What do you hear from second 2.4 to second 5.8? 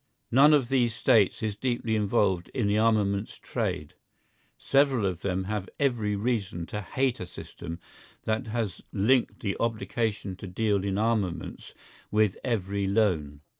in the armaments trade, several of them have